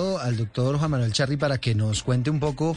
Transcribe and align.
Al 0.00 0.36
doctor 0.36 0.78
Juan 0.78 0.90
Manuel 0.90 1.12
Charri 1.12 1.36
para 1.36 1.58
que 1.58 1.74
nos 1.74 2.02
cuente 2.02 2.30
un 2.30 2.40
poco 2.40 2.76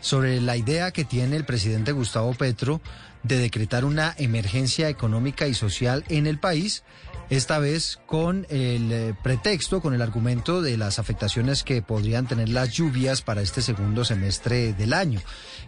sobre 0.00 0.40
la 0.40 0.56
idea 0.56 0.90
que 0.90 1.04
tiene 1.04 1.36
el 1.36 1.44
presidente 1.44 1.92
Gustavo 1.92 2.34
Petro 2.34 2.80
de 3.22 3.38
decretar 3.38 3.84
una 3.84 4.14
emergencia 4.18 4.88
económica 4.88 5.48
y 5.48 5.54
social 5.54 6.04
en 6.08 6.26
el 6.26 6.38
país 6.38 6.82
esta 7.28 7.58
vez 7.58 7.98
con 8.06 8.46
el 8.50 8.92
eh, 8.92 9.14
pretexto, 9.22 9.80
con 9.80 9.94
el 9.94 10.02
argumento 10.02 10.62
de 10.62 10.76
las 10.76 10.98
afectaciones 10.98 11.64
que 11.64 11.82
podrían 11.82 12.26
tener 12.26 12.48
las 12.48 12.72
lluvias 12.72 13.22
para 13.22 13.42
este 13.42 13.62
segundo 13.62 14.04
semestre 14.04 14.72
del 14.74 14.92
año, 14.92 15.20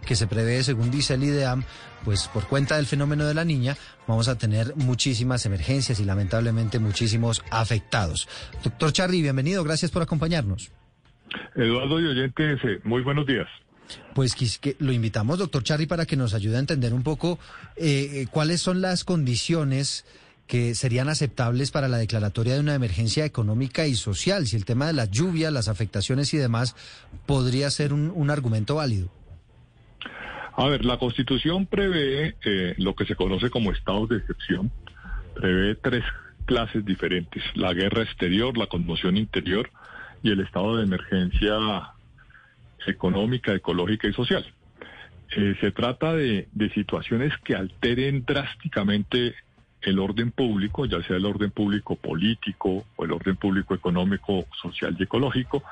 que 0.07 0.15
se 0.15 0.29
prevé, 0.29 0.63
según 0.63 0.91
dice 0.91 1.15
el 1.15 1.25
IDEAM, 1.25 1.65
pues 2.05 2.29
por 2.29 2.47
cuenta 2.47 2.77
del 2.77 2.87
fenómeno 2.87 3.27
de 3.27 3.35
la 3.35 3.45
niña, 3.45 3.77
vamos 4.07 4.29
a 4.29 4.39
tener 4.39 4.77
muchísimas 4.77 5.47
emergencias 5.47 5.99
y 5.99 6.05
lamentablemente 6.05 6.79
muchísimos 6.79 7.43
afectados. 7.51 8.29
Doctor 8.63 8.93
Charly, 8.93 9.23
bienvenido, 9.23 9.65
gracias 9.65 9.91
por 9.91 10.03
acompañarnos. 10.03 10.71
Eduardo 11.55 12.01
y 12.01 12.07
oyentes, 12.07 12.61
muy 12.85 13.03
buenos 13.03 13.27
días. 13.27 13.49
Pues 14.15 14.35
que 14.35 14.77
lo 14.81 14.93
invitamos, 14.93 15.39
doctor 15.39 15.63
Charly, 15.63 15.87
para 15.87 16.05
que 16.05 16.17
nos 16.17 16.35
ayude 16.35 16.57
a 16.57 16.61
entender 16.61 16.93
un 16.93 17.03
poco 17.03 17.39
eh, 17.77 18.27
cuáles 18.31 18.61
son 18.61 18.81
las 18.81 19.05
condiciones 19.05 20.05
que 20.47 20.75
serían 20.75 21.09
aceptables 21.09 21.71
para 21.71 21.89
la 21.89 21.99
declaratoria 21.99 22.55
de 22.55 22.61
una 22.61 22.75
emergencia 22.75 23.25
económica 23.25 23.87
y 23.87 23.95
social, 23.95 24.47
si 24.47 24.57
el 24.57 24.65
tema 24.65 24.87
de 24.87 24.95
la 24.95 25.05
lluvia, 25.05 25.51
las 25.51 25.69
afectaciones 25.69 26.33
y 26.33 26.39
demás 26.39 26.75
podría 27.27 27.71
ser 27.71 27.93
un, 27.93 28.31
argumento 28.31 28.77
válido. 28.77 29.11
A 30.57 30.67
ver, 30.67 30.85
la 30.85 30.99
Constitución 30.99 31.67
prevé 31.67 32.35
eh, 32.45 32.75
lo 32.79 32.95
que 32.97 33.05
se 33.05 33.15
conoce 33.15 33.51
como 33.51 33.73
estados 33.73 34.09
de 34.09 34.17
excepción, 34.17 34.73
prevé 35.35 35.77
tres 35.77 36.03
clases 36.47 36.85
diferentes, 36.85 37.43
la 37.55 37.75
guerra 37.75 38.03
exterior, 38.03 38.57
la 38.57 38.67
conmoción 38.67 39.19
interior 39.19 39.71
y 40.23 40.31
el 40.31 40.41
estado 40.41 40.77
de 40.77 40.85
emergencia 40.85 41.93
económica, 42.87 43.55
ecológica 43.55 44.09
y 44.09 44.13
social. 44.13 44.45
Eh, 45.37 45.57
se 45.61 45.71
trata 45.73 46.15
de, 46.15 46.49
de 46.53 46.71
situaciones 46.71 47.33
que 47.45 47.55
alteren 47.55 48.25
drásticamente 48.27 49.35
el 49.83 49.99
orden 49.99 50.33
público, 50.33 50.87
ya 50.87 51.03
sea 51.03 51.17
el 51.17 51.27
orden 51.27 51.51
público 51.51 51.97
político 51.97 52.85
o 52.97 53.05
el 53.05 53.13
orden 53.13 53.37
público 53.37 53.75
económico, 53.75 54.47
social 54.61 54.97
y 54.99 55.05
ecológico, 55.05 55.63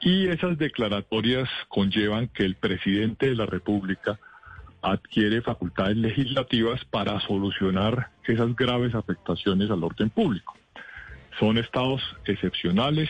y 0.00 0.26
esas 0.26 0.58
declaratorias 0.58 1.48
conllevan 1.68 2.28
que 2.28 2.44
el 2.44 2.56
presidente 2.56 3.26
de 3.26 3.34
la 3.34 3.46
República 3.46 4.18
adquiere 4.82 5.42
facultades 5.42 5.96
legislativas 5.96 6.84
para 6.84 7.18
solucionar 7.20 8.10
esas 8.24 8.54
graves 8.54 8.94
afectaciones 8.94 9.70
al 9.70 9.82
orden 9.82 10.10
público. 10.10 10.56
Son 11.38 11.58
estados 11.58 12.02
excepcionales, 12.26 13.08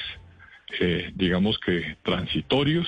eh, 0.81 1.13
digamos 1.15 1.59
que 1.59 1.97
transitorios, 2.03 2.87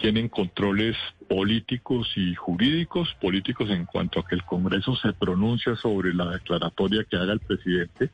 tienen 0.00 0.28
controles 0.28 0.96
políticos 1.28 2.10
y 2.16 2.34
jurídicos, 2.34 3.14
políticos 3.20 3.70
en 3.70 3.84
cuanto 3.84 4.20
a 4.20 4.26
que 4.26 4.34
el 4.34 4.44
Congreso 4.44 4.96
se 4.96 5.12
pronuncia 5.12 5.76
sobre 5.76 6.14
la 6.14 6.30
declaratoria 6.30 7.04
que 7.04 7.16
haga 7.16 7.34
el 7.34 7.40
presidente, 7.40 8.10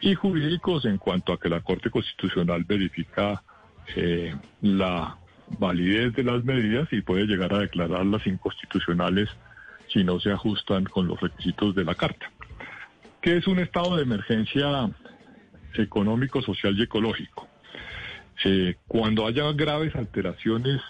y 0.00 0.14
jurídicos 0.14 0.84
en 0.84 0.98
cuanto 0.98 1.32
a 1.32 1.38
que 1.38 1.48
la 1.48 1.60
Corte 1.60 1.90
Constitucional 1.90 2.64
verifica 2.64 3.42
eh, 3.94 4.34
la 4.62 5.16
validez 5.58 6.14
de 6.14 6.24
las 6.24 6.44
medidas 6.44 6.88
y 6.92 7.02
puede 7.02 7.26
llegar 7.26 7.54
a 7.54 7.60
declararlas 7.60 8.26
inconstitucionales 8.26 9.28
si 9.88 10.02
no 10.04 10.18
se 10.18 10.32
ajustan 10.32 10.84
con 10.84 11.06
los 11.06 11.20
requisitos 11.20 11.74
de 11.74 11.84
la 11.84 11.94
Carta. 11.94 12.30
¿Qué 13.22 13.36
es 13.36 13.46
un 13.46 13.58
estado 13.58 13.96
de 13.96 14.02
emergencia 14.02 14.90
económico, 15.74 16.42
social 16.42 16.76
y 16.78 16.82
ecológico? 16.82 17.45
Eh, 18.48 18.76
cuando 18.86 19.26
haya 19.26 19.50
graves 19.54 19.96
alteraciones, 19.96 20.80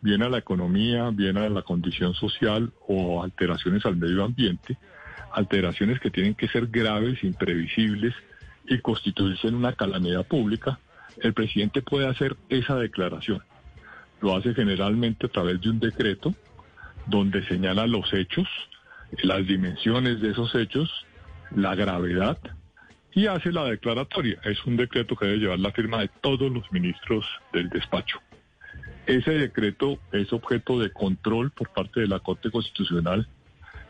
bien 0.00 0.22
a 0.22 0.28
la 0.28 0.38
economía, 0.38 1.10
bien 1.10 1.38
a 1.38 1.48
la 1.48 1.62
condición 1.62 2.14
social 2.14 2.72
o 2.86 3.24
alteraciones 3.24 3.84
al 3.84 3.96
medio 3.96 4.22
ambiente, 4.22 4.78
alteraciones 5.32 5.98
que 5.98 6.12
tienen 6.12 6.36
que 6.36 6.46
ser 6.46 6.68
graves, 6.68 7.24
imprevisibles 7.24 8.14
y 8.64 8.78
constituirse 8.78 9.48
en 9.48 9.56
una 9.56 9.72
calamidad 9.72 10.24
pública, 10.24 10.78
el 11.20 11.34
presidente 11.34 11.82
puede 11.82 12.06
hacer 12.06 12.36
esa 12.48 12.76
declaración. 12.76 13.42
Lo 14.20 14.36
hace 14.36 14.54
generalmente 14.54 15.26
a 15.26 15.30
través 15.30 15.60
de 15.60 15.70
un 15.70 15.80
decreto 15.80 16.32
donde 17.06 17.44
señala 17.48 17.88
los 17.88 18.12
hechos, 18.12 18.46
las 19.24 19.44
dimensiones 19.48 20.20
de 20.20 20.30
esos 20.30 20.54
hechos, 20.54 20.88
la 21.56 21.74
gravedad 21.74 22.38
y 23.12 23.26
hace 23.26 23.52
la 23.52 23.64
declaratoria. 23.64 24.38
Es 24.44 24.64
un 24.64 24.76
decreto 24.76 25.16
que 25.16 25.26
debe 25.26 25.38
llevar 25.38 25.58
la 25.58 25.72
firma 25.72 26.00
de 26.00 26.10
todos 26.20 26.50
los 26.50 26.70
ministros 26.72 27.26
del 27.52 27.68
despacho. 27.68 28.20
Ese 29.06 29.32
decreto 29.32 29.98
es 30.12 30.32
objeto 30.32 30.78
de 30.78 30.92
control 30.92 31.50
por 31.50 31.70
parte 31.70 32.00
de 32.00 32.06
la 32.06 32.20
Corte 32.20 32.50
Constitucional 32.50 33.26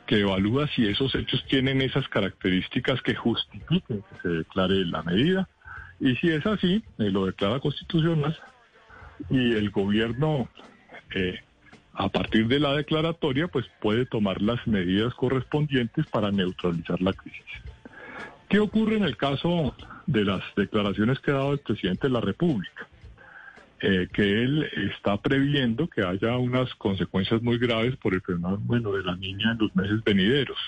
que 0.06 0.20
evalúa 0.20 0.66
si 0.68 0.86
esos 0.86 1.14
hechos 1.14 1.44
tienen 1.46 1.82
esas 1.82 2.08
características 2.08 3.00
que 3.02 3.14
justifiquen 3.14 4.02
que 4.02 4.20
se 4.22 4.28
declare 4.28 4.84
la 4.86 5.02
medida. 5.02 5.48
Y 6.00 6.16
si 6.16 6.30
es 6.30 6.44
así, 6.46 6.82
eh, 6.98 7.10
lo 7.10 7.26
declara 7.26 7.60
constitucional 7.60 8.36
y 9.28 9.52
el 9.52 9.70
gobierno, 9.70 10.48
eh, 11.14 11.38
a 11.92 12.08
partir 12.08 12.48
de 12.48 12.58
la 12.58 12.74
declaratoria, 12.74 13.48
pues 13.48 13.66
puede 13.80 14.06
tomar 14.06 14.40
las 14.40 14.66
medidas 14.66 15.14
correspondientes 15.14 16.06
para 16.06 16.32
neutralizar 16.32 17.00
la 17.00 17.12
crisis. 17.12 17.44
¿Qué 18.50 18.58
ocurre 18.58 18.96
en 18.96 19.04
el 19.04 19.16
caso 19.16 19.76
de 20.06 20.24
las 20.24 20.42
declaraciones 20.56 21.20
que 21.20 21.30
ha 21.30 21.34
dado 21.34 21.52
el 21.52 21.60
presidente 21.60 22.08
de 22.08 22.12
la 22.12 22.20
República? 22.20 22.88
Eh, 23.80 24.08
que 24.12 24.42
él 24.42 24.68
está 24.92 25.16
previendo 25.18 25.86
que 25.88 26.02
haya 26.02 26.36
unas 26.36 26.74
consecuencias 26.74 27.40
muy 27.42 27.58
graves 27.58 27.96
por 27.96 28.12
el 28.12 28.20
fenómeno 28.22 28.90
de 28.92 29.04
la 29.04 29.14
niña 29.14 29.52
en 29.52 29.58
los 29.58 29.76
meses 29.76 30.02
venideros, 30.02 30.58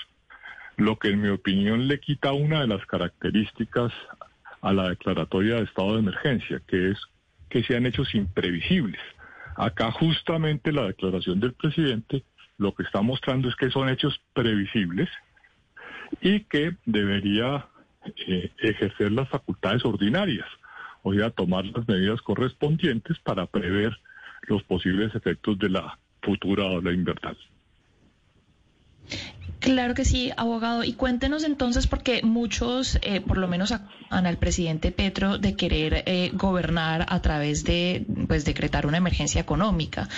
lo 0.77 0.97
que 0.97 1.09
en 1.09 1.21
mi 1.21 1.27
opinión 1.27 1.89
le 1.89 1.99
quita 1.99 2.31
una 2.31 2.61
de 2.61 2.67
las 2.67 2.85
características 2.85 3.91
a 4.61 4.71
la 4.71 4.87
declaratoria 4.87 5.55
de 5.55 5.63
estado 5.63 5.95
de 5.95 5.99
emergencia, 5.99 6.61
que 6.65 6.91
es 6.91 6.97
que 7.49 7.63
sean 7.63 7.85
hechos 7.85 8.15
imprevisibles. 8.15 9.01
Acá 9.57 9.91
justamente 9.91 10.71
la 10.71 10.87
declaración 10.87 11.41
del 11.41 11.51
presidente 11.51 12.23
lo 12.57 12.73
que 12.73 12.83
está 12.83 13.01
mostrando 13.01 13.49
es 13.49 13.57
que 13.57 13.69
son 13.71 13.89
hechos 13.89 14.21
previsibles 14.33 15.09
y 16.21 16.45
que 16.45 16.77
debería 16.85 17.67
eh, 18.27 18.51
ejercer 18.59 19.11
las 19.11 19.29
facultades 19.29 19.83
ordinarias, 19.85 20.47
o 21.01 21.13
sea, 21.13 21.29
tomar 21.29 21.65
las 21.65 21.87
medidas 21.87 22.21
correspondientes 22.21 23.19
para 23.19 23.45
prever 23.45 23.97
los 24.43 24.63
posibles 24.63 25.13
efectos 25.15 25.57
de 25.59 25.69
la 25.69 25.97
futura 26.21 26.65
ola 26.65 26.91
invernal. 26.91 27.37
Claro 29.63 29.93
que 29.93 30.03
sí, 30.03 30.29
abogado. 30.35 30.83
Y 30.83 30.91
cuéntenos 30.91 31.45
entonces, 31.45 31.87
porque 31.87 32.21
muchos, 32.21 32.99
eh, 33.01 33.21
por 33.21 33.37
lo 33.37 33.47
menos 33.47 33.71
acusan 33.71 34.25
al 34.25 34.37
presidente 34.37 34.91
Petro 34.91 35.37
de 35.37 35.55
querer 35.55 36.03
eh, 36.05 36.31
gobernar 36.33 37.05
a 37.07 37.21
través 37.21 37.63
de, 37.63 38.05
pues, 38.27 38.43
decretar 38.43 38.85
una 38.85 38.97
emergencia 38.97 39.39
económica. 39.39 40.09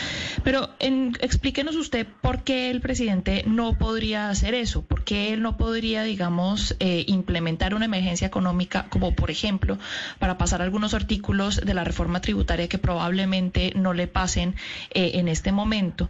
Pero 0.44 0.72
explíquenos 0.80 1.75
usted 1.75 2.08
por 2.22 2.44
qué 2.44 2.72
el 2.72 2.81
presidente 2.81 3.44
no 3.46 3.78
podría 3.78 4.31
hacer 4.31 4.56
eso, 4.56 4.84
por 4.84 5.04
qué 5.04 5.31
él 5.31 5.44
no 5.44 5.58
podría, 5.58 6.02
digamos, 6.02 6.75
eh, 6.80 7.06
implementar 7.08 7.75
una 7.75 7.86
emergencia 7.86 8.25
económica, 8.25 8.88
como 8.90 9.14
por 9.14 9.30
ejemplo, 9.30 9.78
para 10.18 10.40
pasar 10.40 10.64
algunos 10.64 10.96
artículos 10.96 11.62
de 11.64 11.74
la 11.75 11.84
reforma 11.84 12.20
tributaria 12.20 12.68
que 12.68 12.80
probablemente 12.80 13.74
no 13.75 13.94
le 13.94 14.08
pasen 14.08 14.56
en 14.90 15.28
este 15.28 15.52
momento. 15.52 16.10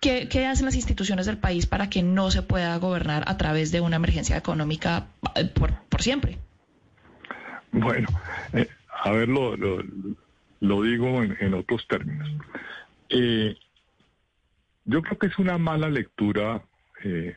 ¿Qué, 0.00 0.46
hacen 0.46 0.66
las 0.66 0.76
instituciones 0.76 1.26
del 1.26 1.38
país 1.38 1.66
para 1.66 1.90
que 1.90 2.02
no 2.02 2.30
se 2.30 2.42
pueda 2.42 2.76
gobernar 2.76 3.24
a 3.26 3.36
través 3.36 3.72
de 3.72 3.80
una 3.80 3.96
emergencia 3.96 4.36
económica 4.36 5.08
eh, 5.34 5.44
por, 5.46 5.72
siempre? 6.00 6.38
Bueno, 7.72 8.08
eh, 8.52 8.68
a 9.02 9.10
ver, 9.10 9.28
lo, 9.28 9.56
lo, 9.56 10.82
digo 10.82 11.22
en, 11.22 11.54
otros 11.54 11.86
términos. 11.88 12.28
Eh, 13.08 13.56
yo 14.84 15.02
creo 15.02 15.18
que 15.18 15.26
es 15.26 15.38
una 15.38 15.58
mala 15.58 15.88
lectura 15.88 16.62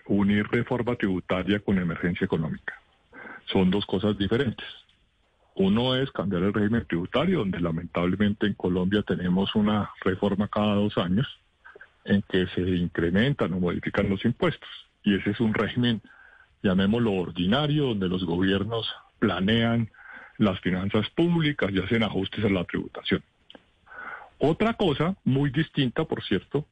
unir 0.07 0.47
reforma 0.47 0.95
tributaria 0.95 1.59
con 1.59 1.77
emergencia 1.77 2.25
económica. 2.25 2.81
Son 3.45 3.69
dos 3.69 3.85
cosas 3.85 4.17
diferentes. 4.17 4.65
Uno 5.53 5.95
es 5.95 6.09
cambiar 6.11 6.41
el 6.41 6.53
régimen 6.53 6.85
tributario, 6.87 7.39
donde 7.39 7.59
lamentablemente 7.59 8.47
en 8.47 8.55
Colombia 8.55 9.03
tenemos 9.03 9.53
una 9.53 9.91
reforma 10.03 10.47
cada 10.47 10.73
dos 10.73 10.97
años 10.97 11.27
en 12.05 12.21
que 12.23 12.47
se 12.47 12.61
incrementan 12.61 13.53
o 13.53 13.59
modifican 13.59 14.09
los 14.09 14.23
impuestos. 14.25 14.69
Y 15.03 15.15
ese 15.15 15.31
es 15.31 15.39
un 15.39 15.53
régimen, 15.53 16.01
llamémoslo 16.63 17.13
ordinario, 17.13 17.87
donde 17.87 18.07
los 18.07 18.23
gobiernos 18.23 18.93
planean 19.19 19.89
las 20.37 20.59
finanzas 20.61 21.09
públicas 21.11 21.69
y 21.71 21.79
hacen 21.79 22.03
ajustes 22.03 22.43
a 22.45 22.49
la 22.49 22.63
tributación. 22.63 23.23
Otra 24.39 24.73
cosa 24.73 25.15
muy 25.23 25.51
distinta, 25.51 26.05
por 26.05 26.23
cierto, 26.23 26.65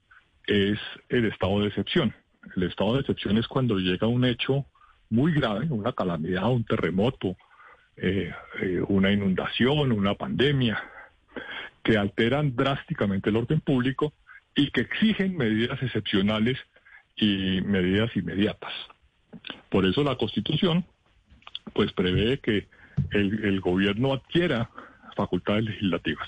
es 0.47 0.79
el 1.09 1.25
estado 1.25 1.61
de 1.61 1.67
excepción. 1.67 2.13
El 2.55 2.63
estado 2.63 2.95
de 2.95 3.01
excepción 3.01 3.37
es 3.37 3.47
cuando 3.47 3.77
llega 3.77 4.07
un 4.07 4.25
hecho 4.25 4.65
muy 5.09 5.33
grave, 5.33 5.67
una 5.69 5.93
calamidad, 5.93 6.49
un 6.51 6.63
terremoto, 6.63 7.35
eh, 7.97 8.33
eh, 8.61 8.81
una 8.87 9.11
inundación, 9.11 9.91
una 9.91 10.15
pandemia, 10.15 10.81
que 11.83 11.97
alteran 11.97 12.55
drásticamente 12.55 13.29
el 13.29 13.35
orden 13.35 13.61
público 13.61 14.13
y 14.59 14.71
que 14.71 14.81
exigen 14.81 15.37
medidas 15.37 15.81
excepcionales 15.81 16.57
y 17.15 17.61
medidas 17.61 18.13
inmediatas. 18.13 18.73
Por 19.69 19.85
eso 19.85 20.03
la 20.03 20.17
Constitución 20.17 20.85
pues 21.73 21.93
prevé 21.93 22.39
que 22.39 22.67
el, 23.11 23.45
el 23.45 23.61
gobierno 23.61 24.11
adquiera 24.11 24.69
facultades 25.15 25.63
legislativas. 25.63 26.27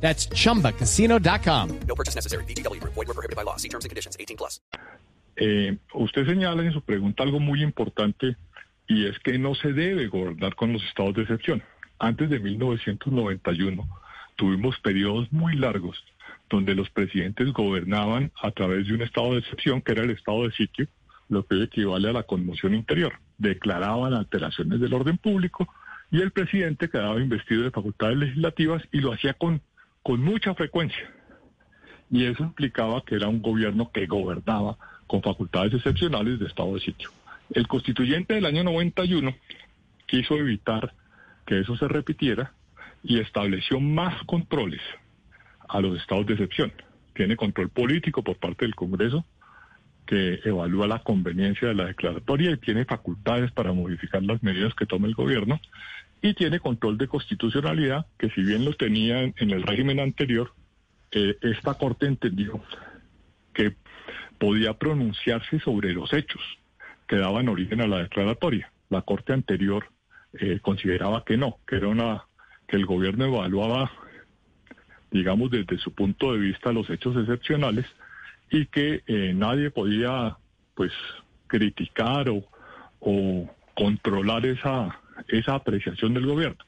That's 0.00 0.28
chumbacasino.com. 0.28 1.80
No 1.86 1.94
purchase 1.94 2.14
necessary. 2.14 2.44
BGW. 2.44 2.80
Void 2.82 2.96
were 2.96 3.14
prohibited 3.14 3.36
by 3.36 3.44
law. 3.44 3.56
See 3.56 3.68
terms 3.68 3.84
and 3.84 3.90
conditions. 3.90 4.16
18 4.18 4.38
plus. 4.38 4.60
Eh, 5.36 5.76
usted 5.94 6.26
señala 6.26 6.64
en 6.64 6.72
su 6.72 6.80
pregunta 6.80 7.22
algo 7.22 7.38
muy 7.38 7.62
importante 7.62 8.36
y 8.88 9.06
es 9.06 9.18
que 9.20 9.38
no 9.38 9.54
se 9.54 9.72
debe 9.72 10.08
gobernar 10.08 10.56
con 10.56 10.72
los 10.72 10.82
estados 10.84 11.14
de 11.14 11.22
excepción. 11.22 11.62
Antes 11.98 12.28
de 12.30 12.40
1991 12.40 13.88
tuvimos 14.36 14.78
periodos 14.80 15.32
muy 15.32 15.56
largos 15.56 16.02
donde 16.48 16.74
los 16.74 16.88
presidentes 16.90 17.52
gobernaban 17.52 18.32
a 18.42 18.50
través 18.50 18.86
de 18.86 18.94
un 18.94 19.02
estado 19.02 19.32
de 19.32 19.40
excepción 19.40 19.82
que 19.82 19.92
era 19.92 20.02
el 20.02 20.10
estado 20.10 20.44
de 20.44 20.52
sitio, 20.52 20.86
lo 21.28 21.46
que 21.46 21.62
equivale 21.62 22.08
a 22.08 22.12
la 22.12 22.22
conmoción 22.22 22.74
interior. 22.74 23.12
Declaraban 23.36 24.14
alteraciones 24.14 24.80
del 24.80 24.94
orden 24.94 25.18
público 25.18 25.68
y 26.10 26.22
el 26.22 26.30
presidente 26.30 26.88
quedaba 26.88 27.20
investido 27.20 27.64
de 27.64 27.70
facultades 27.70 28.16
legislativas 28.16 28.82
y 28.92 29.00
lo 29.00 29.12
hacía 29.12 29.34
con 29.34 29.60
con 30.08 30.22
mucha 30.22 30.54
frecuencia. 30.54 31.06
Y 32.10 32.24
eso 32.24 32.42
implicaba 32.42 33.02
que 33.04 33.16
era 33.16 33.28
un 33.28 33.42
gobierno 33.42 33.90
que 33.92 34.06
gobernaba 34.06 34.78
con 35.06 35.20
facultades 35.20 35.74
excepcionales 35.74 36.38
de 36.38 36.46
estado 36.46 36.72
de 36.72 36.80
sitio. 36.80 37.10
El 37.50 37.68
constituyente 37.68 38.32
del 38.32 38.46
año 38.46 38.64
91 38.64 39.34
quiso 40.06 40.36
evitar 40.36 40.94
que 41.44 41.60
eso 41.60 41.76
se 41.76 41.88
repitiera 41.88 42.54
y 43.02 43.20
estableció 43.20 43.80
más 43.80 44.22
controles 44.24 44.80
a 45.68 45.78
los 45.82 46.00
estados 46.00 46.24
de 46.24 46.32
excepción. 46.32 46.72
Tiene 47.12 47.36
control 47.36 47.68
político 47.68 48.24
por 48.24 48.38
parte 48.38 48.64
del 48.64 48.74
Congreso 48.74 49.26
que 50.06 50.40
evalúa 50.42 50.86
la 50.86 51.00
conveniencia 51.00 51.68
de 51.68 51.74
la 51.74 51.84
declaratoria 51.84 52.52
y 52.52 52.56
tiene 52.56 52.86
facultades 52.86 53.52
para 53.52 53.74
modificar 53.74 54.22
las 54.22 54.42
medidas 54.42 54.74
que 54.74 54.86
tome 54.86 55.08
el 55.08 55.14
gobierno 55.14 55.60
y 56.20 56.34
tiene 56.34 56.60
control 56.60 56.98
de 56.98 57.08
constitucionalidad, 57.08 58.06
que 58.18 58.30
si 58.30 58.42
bien 58.42 58.64
lo 58.64 58.74
tenía 58.74 59.22
en, 59.22 59.50
el 59.50 59.62
régimen 59.62 60.00
anterior, 60.00 60.52
eh, 61.12 61.36
esta 61.42 61.74
Corte 61.74 62.06
entendió 62.06 62.60
que 63.54 63.76
podía 64.38 64.74
pronunciarse 64.74 65.60
sobre 65.60 65.92
los 65.92 66.12
hechos 66.12 66.42
que 67.06 67.16
daban 67.16 67.48
origen 67.48 67.80
a 67.80 67.86
la 67.86 67.98
declaratoria. 67.98 68.72
La 68.90 69.02
Corte 69.02 69.32
anterior 69.32 69.86
eh, 70.34 70.58
consideraba 70.60 71.24
que 71.24 71.36
no, 71.36 71.58
que 71.66 71.76
era 71.76 71.88
una 71.88 72.24
que 72.66 72.76
el 72.76 72.84
gobierno 72.84 73.24
evaluaba, 73.24 73.90
digamos, 75.10 75.50
desde 75.50 75.78
su 75.78 75.92
punto 75.92 76.32
de 76.32 76.38
vista 76.38 76.72
los 76.72 76.90
hechos 76.90 77.16
excepcionales 77.16 77.86
y 78.50 78.66
que 78.66 79.02
eh, 79.06 79.32
nadie 79.34 79.70
podía, 79.70 80.36
pues, 80.74 80.92
criticar 81.46 82.28
o, 82.28 82.44
o 83.00 83.50
controlar 83.74 84.44
esa 84.44 85.00
esa 85.28 85.54
apreciación 85.54 86.14
del 86.14 86.26
gobierno. 86.26 86.64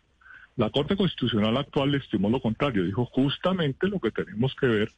La 0.57 0.71
Corte 0.71 0.97
Constitucional 0.97 1.57
actual 1.57 1.95
estimó 1.95 2.29
lo 2.29 2.41
contrario, 2.41 2.85
dijo 2.85 3.07
justamente 3.07 3.89
lo 3.89 4.01
que 4.01 4.11
tenemos 4.11 4.55
que 4.57 4.67
ver 4.67 4.91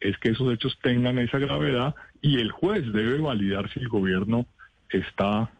es 0.00 0.16
que 0.18 0.30
esos 0.30 0.52
hechos 0.52 0.78
tengan 0.82 1.18
esa 1.18 1.38
gravedad 1.38 1.94
y 2.20 2.38
el 2.38 2.50
juez 2.50 2.92
debe 2.92 3.18
validar 3.18 3.70
si 3.70 3.80
el 3.80 3.88
gobierno 3.88 4.46
está 4.90 5.50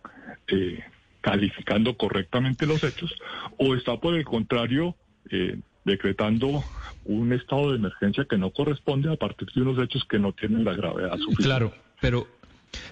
eh, 0.48 0.84
calificando 1.20 1.96
correctamente 1.96 2.66
los 2.66 2.82
hechos 2.84 3.12
o 3.56 3.74
está 3.74 3.96
por 3.96 4.14
el 4.14 4.24
contrario 4.24 4.94
eh, 5.30 5.58
decretando 5.84 6.62
un 7.04 7.32
estado 7.32 7.70
de 7.70 7.78
emergencia 7.78 8.26
que 8.28 8.38
no 8.38 8.50
corresponde 8.50 9.12
a 9.12 9.16
partir 9.16 9.48
de 9.54 9.62
unos 9.62 9.82
hechos 9.82 10.04
que 10.04 10.18
no 10.18 10.32
tienen 10.32 10.64
la 10.64 10.74
gravedad 10.74 11.16
suficiente. 11.16 11.44
Claro, 11.44 11.72
pero 12.00 12.28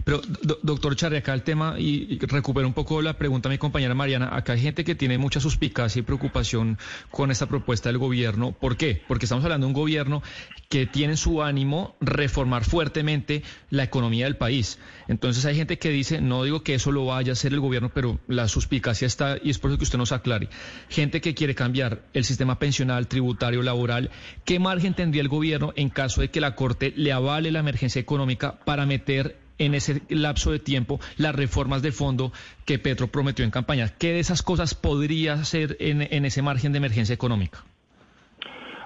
pero, 0.05 0.21
doctor 0.63 0.97
Charri, 0.97 1.17
acá 1.17 1.35
el 1.35 1.43
tema, 1.43 1.77
y, 1.79 2.19
recupero 2.21 2.67
un 2.67 2.75
poco 2.75 3.03
la 3.03 3.15
pregunta 3.15 3.49
de 3.49 3.55
mi 3.55 3.59
compañera 3.59 3.95
Mariana, 3.95 4.31
acá 4.35 4.53
hay 4.53 4.61
gente 4.61 4.85
que 4.85 4.95
tiene 4.95 5.19
mucha 5.19 5.41
suspicacia 5.41 6.01
y 6.01 6.03
preocupación 6.03 6.79
con 7.11 7.31
esta 7.31 7.47
propuesta 7.47 7.89
del 7.89 7.99
gobierno. 7.99 8.53
¿Por 8.53 8.77
qué? 8.77 9.03
Porque 9.09 9.27
estamos 9.27 9.45
hablando 9.45 9.67
de 9.67 9.69
un 9.69 9.75
gobierno 9.75 10.23
que 10.69 10.87
tiene 10.87 11.15
en 11.15 11.17
su 11.17 11.43
ánimo 11.43 11.97
reformar 12.01 12.65
fuertemente 12.65 13.43
la 13.71 13.85
economía 13.85 14.25
del 14.25 14.37
país. 14.37 14.79
Entonces 15.09 15.45
hay 15.45 15.57
gente 15.57 15.79
que 15.79 15.91
dice, 15.91 16.21
no 16.21 16.43
digo 16.45 16.63
que 16.63 16.75
eso 16.75 16.93
lo 16.93 17.07
vaya 17.07 17.33
a 17.33 17.35
hacer 17.35 17.53
el 17.53 17.61
gobierno, 17.61 17.91
pero 17.93 18.19
la 18.29 18.49
suspicacia 18.49 19.07
está, 19.07 19.39
y 19.43 19.51
es 19.51 19.59
por 19.59 19.71
eso 19.71 19.79
que 19.79 19.85
usted 19.85 19.99
nos 19.99 20.13
aclare. 20.13 20.49
Gente 20.89 21.21
que 21.21 21.35
quiere 21.35 21.55
cambiar 21.55 22.03
el 22.13 22.25
sistema 22.25 22.59
pensional, 22.59 23.09
tributario, 23.09 23.63
laboral, 23.63 24.11
¿qué 24.45 24.59
margen 24.59 24.95
tendría 24.95 25.23
el 25.23 25.29
gobierno 25.29 25.73
en 25.77 25.91
caso 25.91 26.21
de 26.21 26.31
que 26.31 26.41
la 26.41 26.55
Corte 26.55 26.93
le 26.97 27.13
avale 27.13 27.51
la 27.51 27.61
emergencia 27.61 28.01
económica 28.01 28.59
para 28.65 28.87
meter 28.87 29.46
en 29.59 29.75
ese 29.75 30.03
lapso 30.09 30.53
de 30.53 30.59
tiempo 30.59 31.01
las 31.17 31.35
reformas 31.35 31.83
de 31.83 31.93
fondo 31.93 32.33
que 32.65 32.79
Petro 32.79 33.09
prometió 33.09 33.45
en 33.45 33.51
campaña. 33.51 33.89
¿Qué 33.99 34.13
de 34.13 34.21
esas 34.21 34.43
cosas 34.43 34.75
podría 34.75 35.35
hacer 35.35 35.77
en, 35.81 36.03
ese 36.25 36.43
margen 36.43 36.73
de 36.73 36.79
emergencia 36.79 37.15
económica? 37.15 37.65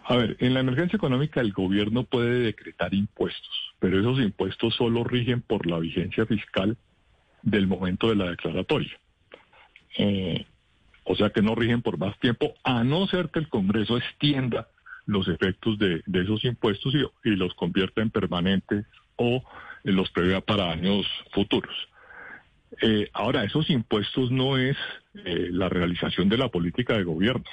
A 0.05 0.17
ver, 0.17 0.37
en 0.41 0.55
la 0.55 0.61
emergencia 0.61 0.97
económica 0.97 1.41
el 1.41 1.53
gobierno 1.53 2.05
puede 2.05 2.41
decretar 2.41 2.95
impuestos, 2.95 3.75
pero 3.79 4.01
esos 4.01 4.19
impuestos 4.19 4.75
solo 4.75 5.05
rigen 5.05 5.41
por 5.41 5.67
la 5.67 5.79
vigencia 5.79 6.27
fiscal 6.27 6.77
del 7.43 7.67
momento 7.67 8.09
de 8.09 8.17
la 8.17 8.31
declaratoria. 8.31 8.99
Eh, 9.99 10.47
o 11.05 11.17
sea 11.17 11.31
que 11.31 11.43
no 11.43 11.55
rigen 11.55 11.83
por 11.83 11.99
más 11.99 12.19
tiempo, 12.19 12.55
a 12.65 12.85
no 12.85 13.07
ser 13.07 13.31
que 13.31 13.39
el 13.39 13.49
Congreso 13.49 13.97
extienda 13.97 14.69
los 15.07 15.29
efectos 15.29 15.79
de, 15.79 16.03
esos 16.13 16.45
impuestos 16.45 16.95
y, 16.95 17.29
y, 17.29 17.35
los 17.35 17.55
convierta 17.55 18.01
en 18.03 18.11
permanentes 18.11 18.87
o 19.17 19.43
los 19.85 20.11
prevea 20.11 20.41
para 20.41 20.71
años 20.71 21.07
futuros. 21.33 21.75
Eh, 22.83 23.11
ahora, 23.13 23.45
esos 23.45 23.69
impuestos 23.71 24.31
no 24.31 24.57
es 24.57 24.77
eh, 25.25 25.49
la 25.51 25.69
realización 25.69 26.29
de 26.29 26.39
la 26.39 26.49
política 26.49 26.97
de 26.97 27.05
gobierno. 27.05 27.45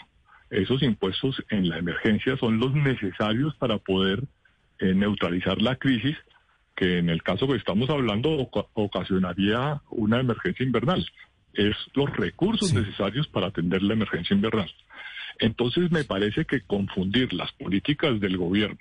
Esos 0.49 0.81
impuestos 0.83 1.43
en 1.49 1.67
la 1.67 1.77
emergencia 1.77 2.37
son 2.37 2.59
los 2.59 2.73
necesarios 2.73 3.55
para 3.55 3.77
poder 3.79 4.23
eh, 4.79 4.93
neutralizar 4.93 5.61
la 5.61 5.75
crisis 5.75 6.15
que 6.75 6.99
en 6.99 7.09
el 7.09 7.23
caso 7.23 7.47
que 7.47 7.55
estamos 7.55 7.89
hablando 7.89 8.49
ocasionaría 8.73 9.81
una 9.89 10.19
emergencia 10.19 10.63
invernal. 10.63 11.05
Es 11.53 11.75
los 11.95 12.15
recursos 12.15 12.71
necesarios 12.71 13.27
para 13.27 13.47
atender 13.47 13.81
la 13.81 13.93
emergencia 13.93 14.35
invernal. 14.35 14.71
Entonces 15.39 15.91
me 15.91 16.03
parece 16.03 16.45
que 16.45 16.61
confundir 16.61 17.33
las 17.33 17.51
políticas 17.53 18.19
del 18.19 18.37
gobierno 18.37 18.77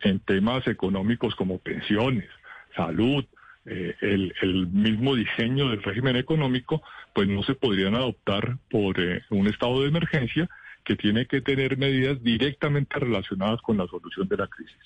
en 0.00 0.18
temas 0.20 0.66
económicos 0.66 1.34
como 1.34 1.58
pensiones, 1.58 2.28
salud, 2.74 3.24
eh, 3.66 3.94
el, 4.02 4.66
mismo 4.66 5.14
diseño 5.14 5.68
del 5.70 5.82
régimen 5.82 6.16
económico, 6.16 6.82
pues 7.14 7.28
no 7.28 7.42
se 7.42 7.54
podrían 7.54 7.94
adoptar 7.94 8.58
por 8.70 9.00
eh, 9.00 9.22
un 9.30 9.46
estado 9.46 9.82
de 9.82 9.88
emergencia 9.88 10.48
que 10.84 10.96
tiene 10.96 11.26
que 11.26 11.40
tener 11.40 11.78
medidas 11.78 12.22
directamente 12.22 12.98
relacionadas 12.98 13.62
con 13.62 13.78
la 13.78 13.86
solución 13.86 14.28
de 14.28 14.36
la 14.36 14.46
crisis. 14.48 14.76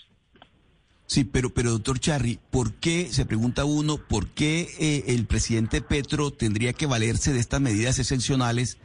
Sí, 1.07 1.25
pero, 1.25 1.51
pero 1.51 1.71
doctor 1.71 1.99
Charri, 1.99 2.39
¿por 2.51 2.75
qué, 2.75 3.07
se 3.07 3.25
pregunta 3.25 3.65
uno, 3.65 3.97
por 3.97 4.29
qué 4.29 4.69
eh, 4.79 5.05
el 5.09 5.25
presidente 5.25 5.81
Petro 5.81 6.31
tendría 6.31 6.73
que 6.73 6.87
valerse 6.87 7.33
de 7.33 7.41
estas 7.41 7.61
medidas 7.61 7.99
excepcionales 7.99 8.79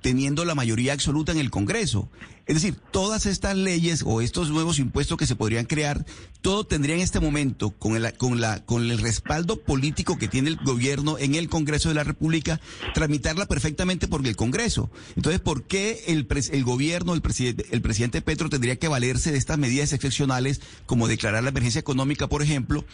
teniendo 0.00 0.44
la 0.44 0.54
mayoría 0.54 0.92
absoluta 0.92 1.32
en 1.32 1.38
el 1.38 1.50
Congreso. 1.50 2.08
Es 2.46 2.54
decir, 2.54 2.76
todas 2.90 3.26
estas 3.26 3.56
leyes 3.56 4.02
o 4.06 4.22
estos 4.22 4.48
nuevos 4.48 4.78
impuestos 4.78 5.18
que 5.18 5.26
se 5.26 5.36
podrían 5.36 5.66
crear, 5.66 6.06
todo 6.40 6.64
tendría 6.64 6.94
en 6.94 7.02
este 7.02 7.20
momento, 7.20 7.72
con 7.72 7.94
el, 7.94 8.14
con 8.16 8.40
la, 8.40 8.64
con 8.64 8.90
el 8.90 8.98
respaldo 8.98 9.60
político 9.60 10.16
que 10.16 10.28
tiene 10.28 10.48
el 10.48 10.56
gobierno 10.56 11.18
en 11.18 11.34
el 11.34 11.50
Congreso 11.50 11.90
de 11.90 11.94
la 11.94 12.04
República, 12.04 12.58
tramitarla 12.94 13.44
perfectamente 13.44 14.08
por 14.08 14.26
el 14.26 14.34
Congreso. 14.34 14.90
Entonces, 15.14 15.42
¿por 15.42 15.64
qué 15.64 16.04
el, 16.06 16.26
el 16.50 16.64
gobierno, 16.64 17.12
el 17.12 17.20
presidente, 17.20 17.66
el 17.70 17.82
presidente 17.82 18.22
Petro 18.22 18.48
tendría 18.48 18.76
que 18.76 18.88
valerse 18.88 19.30
de 19.30 19.36
estas 19.36 19.58
medidas 19.58 19.92
excepcionales, 19.92 20.62
como 20.86 21.06
declarar 21.06 21.42
la 21.42 21.50
emergencia 21.50 21.80
económica, 21.80 22.28
por 22.28 22.42
ejemplo, 22.42 22.86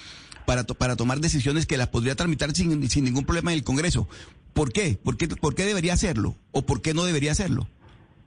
para, 0.47 0.65
para 0.65 0.97
tomar 0.97 1.19
decisiones 1.19 1.67
que 1.67 1.77
las 1.77 1.89
podría 1.89 2.15
tramitar 2.15 2.53
sin, 2.53 2.89
sin 2.89 3.05
ningún 3.05 3.25
problema 3.25 3.53
en 3.53 3.59
el 3.59 3.65
Congreso? 3.65 4.09
¿Por 4.53 4.73
qué? 4.73 4.99
¿Por 5.03 5.17
qué, 5.17 5.29
¿Por 5.29 5.55
qué 5.55 5.65
debería 5.65 5.93
hacerlo? 5.93 6.37
¿O 6.53 6.63
por 6.63 6.81
qué 6.81 6.95
no 6.95 7.05
debería 7.05 7.33
hacerlo? 7.33 7.67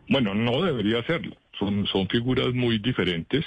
Bueno, 0.10 0.34
no 0.34 0.62
debería 0.62 1.00
hacerlo. 1.00 1.36
Son, 1.58 1.88
son 1.88 2.08
figuras 2.08 2.54
muy 2.54 2.80
diferentes. 2.80 3.46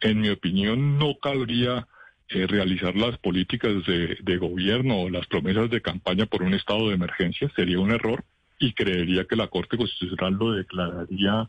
En 0.00 0.20
mi 0.20 0.30
opinión, 0.30 0.98
no 0.98 1.18
cabría 1.20 1.86
eh, 2.28 2.46
realizar 2.46 2.96
las 2.96 3.18
políticas 3.18 3.84
de, 3.86 4.16
de, 4.20 4.36
gobierno 4.38 5.02
o 5.02 5.10
las 5.10 5.26
promesas 5.26 5.68
de 5.70 5.82
campaña 5.82 6.26
por 6.26 6.42
un 6.42 6.54
estado 6.54 6.88
de 6.88 6.94
emergencia. 6.94 7.50
Sería 7.54 7.78
un 7.78 7.90
error 7.90 8.24
y 8.58 8.72
creería 8.72 9.24
que 9.24 9.36
la 9.36 9.48
Corte 9.48 9.76
Constitucional 9.76 10.34
lo 10.34 10.52
declararía 10.52 11.48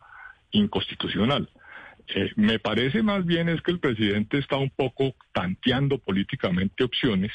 inconstitucional. 0.51 1.49
Eh, 2.07 2.31
me 2.35 2.59
parece 2.59 3.01
más 3.01 3.25
bien 3.25 3.49
es 3.49 3.61
que 3.61 3.71
el 3.71 3.79
presidente 3.79 4.37
está 4.37 4.57
un 4.57 4.69
poco 4.69 5.15
tanteando 5.31 5.97
políticamente 5.97 6.83
opciones, 6.83 7.31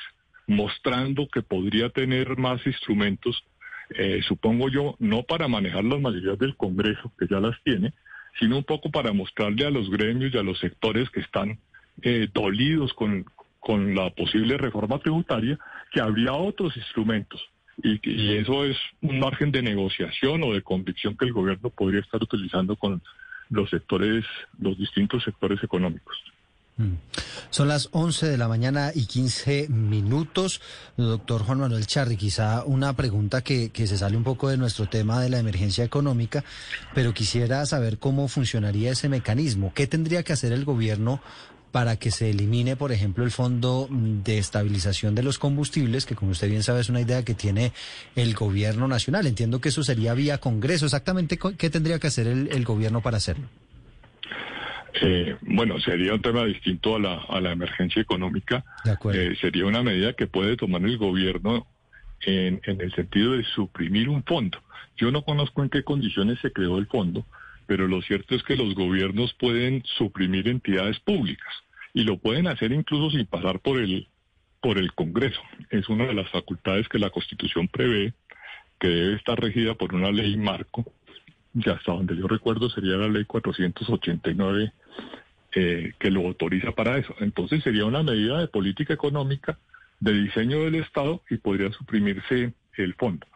mostrando 0.46 1.28
que 1.28 1.42
podría 1.42 1.90
tener 1.90 2.36
más 2.36 2.64
instrumentos 2.66 3.44
eh, 3.90 4.20
supongo 4.26 4.68
yo, 4.68 4.96
no 4.98 5.22
para 5.22 5.48
manejar 5.48 5.84
las 5.84 6.00
mayorías 6.00 6.38
del 6.38 6.56
Congreso, 6.56 7.12
que 7.18 7.26
ya 7.26 7.40
las 7.40 7.56
tiene, 7.64 7.94
sino 8.38 8.58
un 8.58 8.64
poco 8.64 8.90
para 8.90 9.12
mostrarle 9.12 9.64
a 9.64 9.70
los 9.70 9.90
gremios 9.90 10.32
y 10.34 10.38
a 10.38 10.42
los 10.42 10.58
sectores 10.58 11.08
que 11.10 11.20
están 11.20 11.58
eh, 12.02 12.28
dolidos 12.32 12.92
con, 12.94 13.24
con 13.60 13.94
la 13.94 14.10
posible 14.10 14.58
reforma 14.58 14.98
tributaria, 14.98 15.58
que 15.90 16.00
habría 16.00 16.34
otros 16.34 16.76
instrumentos. 16.76 17.40
Y, 17.82 18.00
y 18.02 18.36
eso 18.36 18.64
es 18.64 18.76
un 19.00 19.20
margen 19.20 19.52
de 19.52 19.62
negociación 19.62 20.42
o 20.42 20.52
de 20.52 20.62
convicción 20.62 21.16
que 21.16 21.24
el 21.24 21.32
gobierno 21.32 21.70
podría 21.70 22.00
estar 22.00 22.22
utilizando 22.22 22.76
con 22.76 23.00
los 23.50 23.70
sectores, 23.70 24.24
los 24.58 24.78
distintos 24.78 25.24
sectores 25.24 25.62
económicos. 25.62 26.16
Mm. 26.78 26.94
Son 27.50 27.66
las 27.66 27.88
11 27.92 28.26
de 28.26 28.38
la 28.38 28.46
mañana 28.46 28.92
y 28.94 29.06
15 29.06 29.68
minutos. 29.68 30.60
Doctor 30.96 31.42
Juan 31.42 31.58
Manuel 31.58 31.86
Charri, 31.86 32.16
quizá 32.16 32.64
una 32.64 32.94
pregunta 32.94 33.42
que, 33.42 33.70
que, 33.70 33.86
se 33.86 33.98
sale 33.98 34.16
un 34.16 34.22
poco 34.22 34.48
de 34.48 34.56
nuestro 34.56 34.86
tema 34.86 35.20
de 35.20 35.28
la 35.28 35.38
emergencia 35.38 35.84
económica, 35.84 36.44
pero 36.94 37.12
quisiera 37.12 37.66
saber 37.66 37.98
cómo 37.98 38.28
funcionaría 38.28 38.92
ese 38.92 39.08
mecanismo. 39.08 39.72
¿Qué 39.74 39.86
tendría 39.86 40.22
que 40.22 40.32
hacer 40.32 40.52
el 40.52 40.64
gobierno 40.64 41.20
para 41.70 41.96
que 41.96 42.10
se 42.10 42.30
elimine, 42.30 42.76
por 42.76 42.92
ejemplo, 42.92 43.24
el 43.24 43.30
fondo 43.30 43.88
de 43.90 44.38
estabilización 44.38 45.14
de 45.14 45.22
los 45.22 45.38
combustibles, 45.38 46.06
que 46.06 46.14
como 46.14 46.30
usted 46.30 46.48
bien 46.48 46.62
sabe 46.62 46.80
es 46.80 46.88
una 46.88 47.00
idea 47.00 47.24
que 47.24 47.34
tiene 47.34 47.72
el 48.16 48.34
gobierno 48.34 48.88
nacional? 48.88 49.26
Entiendo 49.26 49.60
que 49.60 49.68
eso 49.68 49.82
sería 49.82 50.14
vía 50.14 50.38
Congreso. 50.38 50.86
Exactamente, 50.86 51.38
¿qué 51.58 51.70
tendría 51.70 51.98
que 51.98 52.06
hacer 52.06 52.26
el, 52.26 52.48
el 52.50 52.64
gobierno 52.64 53.02
para 53.02 53.18
hacerlo? 53.18 53.48
Eh, 55.00 55.36
bueno, 55.42 55.78
sería 55.80 56.14
un 56.14 56.22
tema 56.22 56.44
distinto 56.44 56.96
a 56.96 56.98
la, 56.98 57.14
a 57.28 57.40
la 57.40 57.52
emergencia 57.52 58.02
económica. 58.02 58.64
Eh, 59.12 59.36
sería 59.40 59.66
una 59.66 59.82
medida 59.82 60.14
que 60.14 60.26
puede 60.26 60.56
tomar 60.56 60.82
el 60.82 60.98
gobierno 60.98 61.66
en, 62.22 62.60
en 62.64 62.80
el 62.80 62.92
sentido 62.94 63.32
de 63.32 63.44
suprimir 63.44 64.08
un 64.08 64.24
fondo. 64.24 64.58
Yo 64.96 65.12
no 65.12 65.22
conozco 65.22 65.62
en 65.62 65.68
qué 65.68 65.84
condiciones 65.84 66.40
se 66.40 66.50
creó 66.50 66.78
el 66.78 66.86
fondo, 66.86 67.24
pero 67.68 67.86
lo 67.86 68.00
cierto 68.00 68.34
es 68.34 68.42
que 68.42 68.56
los 68.56 68.74
gobiernos 68.74 69.34
pueden 69.34 69.84
suprimir 69.84 70.48
entidades 70.48 70.98
públicas 71.00 71.52
y 71.92 72.02
lo 72.02 72.16
pueden 72.16 72.46
hacer 72.46 72.72
incluso 72.72 73.10
sin 73.10 73.26
pasar 73.26 73.60
por 73.60 73.78
el 73.78 74.08
por 74.60 74.78
el 74.78 74.92
Congreso. 74.94 75.40
Es 75.70 75.88
una 75.88 76.06
de 76.06 76.14
las 76.14 76.28
facultades 76.30 76.88
que 76.88 76.98
la 76.98 77.10
Constitución 77.10 77.68
prevé 77.68 78.14
que 78.80 78.88
debe 78.88 79.14
estar 79.16 79.38
regida 79.38 79.74
por 79.74 79.94
una 79.94 80.10
ley 80.10 80.36
marco 80.36 80.92
ya 81.52 81.72
hasta 81.72 81.92
donde 81.92 82.16
yo 82.16 82.26
recuerdo 82.26 82.70
sería 82.70 82.96
la 82.96 83.08
ley 83.08 83.24
489 83.24 84.72
eh, 85.54 85.92
que 85.98 86.10
lo 86.10 86.26
autoriza 86.26 86.72
para 86.72 86.96
eso. 86.96 87.14
Entonces 87.20 87.62
sería 87.62 87.84
una 87.84 88.02
medida 88.02 88.40
de 88.40 88.48
política 88.48 88.94
económica, 88.94 89.58
de 90.00 90.12
diseño 90.12 90.60
del 90.60 90.76
Estado 90.76 91.22
y 91.28 91.36
podría 91.36 91.70
suprimirse 91.72 92.54
el 92.78 92.94
fondo. 92.94 93.26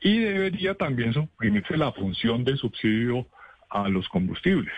Y 0.00 0.18
debería 0.18 0.74
también 0.74 1.12
suprimirse 1.12 1.76
la 1.76 1.92
función 1.92 2.44
de 2.44 2.56
subsidio 2.56 3.26
a 3.70 3.88
los 3.88 4.08
combustibles, 4.08 4.72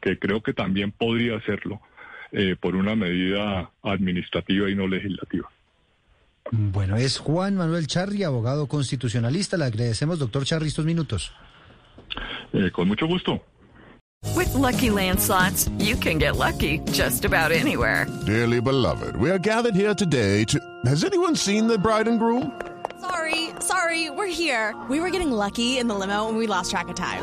que 0.00 0.18
creo 0.18 0.42
que 0.42 0.52
también 0.52 0.92
podría 0.92 1.36
hacerlo 1.36 1.80
eh, 2.32 2.56
por 2.60 2.76
una 2.76 2.94
medida 2.94 3.70
administrativa 3.82 4.68
y 4.68 4.74
no 4.74 4.86
legislativa. 4.86 5.48
Bueno, 6.50 6.96
es 6.96 7.18
Juan 7.18 7.56
Manuel 7.56 7.86
Charri, 7.86 8.22
abogado 8.22 8.66
constitucionalista. 8.66 9.56
Le 9.56 9.66
agradecemos, 9.66 10.18
doctor 10.18 10.44
Charri, 10.44 10.68
estos 10.68 10.84
minutos. 10.84 11.32
Eh, 12.52 12.70
con 12.70 12.88
mucho 12.88 13.06
gusto. 13.06 13.42
With 14.34 14.52
lucky 14.54 14.90
landslots, 14.90 15.70
you 15.78 15.96
can 15.96 16.18
get 16.18 16.36
lucky 16.36 16.80
just 16.92 17.24
about 17.24 17.52
anywhere. 17.52 18.06
Dearly 18.26 18.60
beloved, 18.60 19.16
we 19.16 19.30
are 19.30 19.38
gathered 19.38 19.74
here 19.74 19.94
today 19.94 20.44
to. 20.46 20.58
Has 20.86 21.04
anyone 21.04 21.36
seen 21.36 21.66
the 21.68 21.78
bride 21.78 22.08
and 22.08 22.18
groom? 22.18 22.52
Sorry, 23.00 23.50
sorry, 23.60 24.10
we're 24.10 24.26
here. 24.26 24.74
We 24.88 25.00
were 25.00 25.10
getting 25.10 25.30
lucky 25.30 25.78
in 25.78 25.86
the 25.86 25.94
limo 25.94 26.28
and 26.28 26.36
we 26.36 26.46
lost 26.46 26.70
track 26.70 26.88
of 26.88 26.96
time. 26.96 27.22